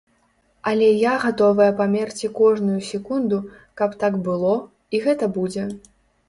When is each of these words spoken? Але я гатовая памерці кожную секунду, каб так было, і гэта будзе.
Але 0.69 0.85
я 1.01 1.11
гатовая 1.25 1.67
памерці 1.81 2.29
кожную 2.39 2.79
секунду, 2.87 3.37
каб 3.83 3.95
так 4.05 4.19
было, 4.25 4.55
і 4.97 5.03
гэта 5.07 5.31
будзе. 5.39 5.69